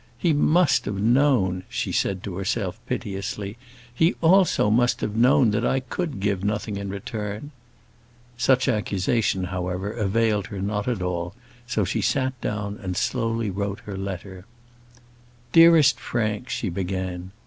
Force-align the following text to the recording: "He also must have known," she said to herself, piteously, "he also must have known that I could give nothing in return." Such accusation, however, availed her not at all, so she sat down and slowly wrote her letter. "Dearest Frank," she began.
"He 0.17 0.31
also 0.33 0.41
must 0.41 0.85
have 0.85 0.99
known," 0.99 1.61
she 1.69 1.91
said 1.91 2.23
to 2.23 2.37
herself, 2.37 2.79
piteously, 2.87 3.55
"he 3.93 4.15
also 4.19 4.71
must 4.71 4.99
have 5.01 5.15
known 5.15 5.51
that 5.51 5.63
I 5.63 5.79
could 5.81 6.19
give 6.19 6.43
nothing 6.43 6.77
in 6.77 6.89
return." 6.89 7.51
Such 8.35 8.67
accusation, 8.67 9.43
however, 9.43 9.91
availed 9.91 10.47
her 10.47 10.59
not 10.59 10.87
at 10.87 11.03
all, 11.03 11.35
so 11.67 11.85
she 11.85 12.01
sat 12.01 12.33
down 12.41 12.79
and 12.81 12.97
slowly 12.97 13.51
wrote 13.51 13.81
her 13.81 13.95
letter. 13.95 14.45
"Dearest 15.51 15.99
Frank," 15.99 16.49
she 16.49 16.69
began. 16.69 17.29